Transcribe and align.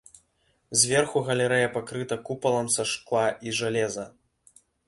Зверху 0.83 1.21
галерэя 1.27 1.67
пакрыта 1.77 2.15
купалам 2.31 2.67
са 2.79 2.83
шкла 2.95 3.25
і 3.49 3.57
жалеза. 3.63 4.07